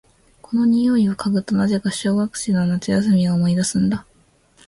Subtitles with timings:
[0.41, 4.03] この匂いを嗅ぐと、なぜか小学生の夏休みを思い出すんだ。